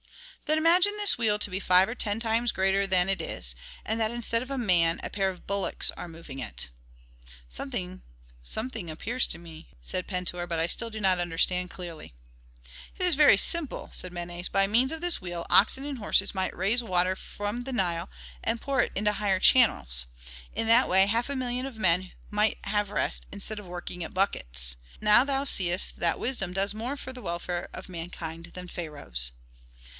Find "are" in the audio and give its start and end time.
5.91-6.09